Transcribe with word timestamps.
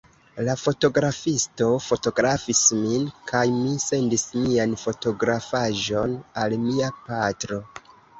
La 0.45 0.53
fotografisto 0.59 1.65
fotografis 1.87 2.61
min, 2.85 3.05
kaj 3.31 3.43
mi 3.57 3.73
sendis 3.83 4.23
mian 4.47 4.73
fotografaĵon 4.85 6.17
al 6.45 6.57
mia 6.65 6.89
patro. 7.11 7.61